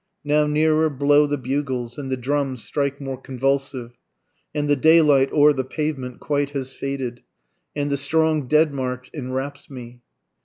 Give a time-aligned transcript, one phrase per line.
[0.23, 3.91] Now nearer blow the bugles, And the drums strike more convulsive,
[4.51, 7.21] And the daylight o'er the pavement quite has faded,
[7.75, 10.01] And the strong dead march enwraps me.